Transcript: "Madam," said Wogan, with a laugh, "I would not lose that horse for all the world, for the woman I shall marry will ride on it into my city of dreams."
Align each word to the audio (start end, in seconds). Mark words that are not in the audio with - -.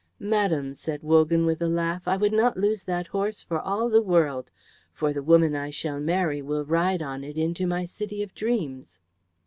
"Madam," 0.17 0.73
said 0.73 1.03
Wogan, 1.03 1.45
with 1.45 1.61
a 1.61 1.67
laugh, 1.67 2.07
"I 2.07 2.17
would 2.17 2.33
not 2.33 2.57
lose 2.57 2.81
that 2.85 3.05
horse 3.05 3.43
for 3.43 3.59
all 3.59 3.87
the 3.87 4.01
world, 4.01 4.49
for 4.91 5.13
the 5.13 5.21
woman 5.21 5.55
I 5.55 5.69
shall 5.69 5.99
marry 5.99 6.41
will 6.41 6.65
ride 6.65 7.03
on 7.03 7.23
it 7.23 7.37
into 7.37 7.67
my 7.67 7.85
city 7.85 8.23
of 8.23 8.33
dreams." 8.33 8.97